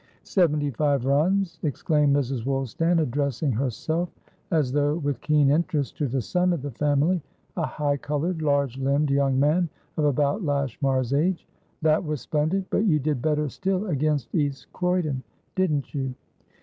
[0.23, 2.43] "Seventy five runs!" exclaimed Mrs.
[2.43, 4.09] Woolstan, addressing herself
[4.49, 7.21] as though with keen interest to the son of the family,
[7.55, 11.47] a high coloured, large limbed young man of about Lashmar's age.
[11.83, 12.65] "That was splendid!
[12.71, 15.21] But you did better still against East Croydon,
[15.53, 16.15] didn't you?"